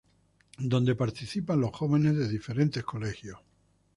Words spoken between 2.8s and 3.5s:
colegios.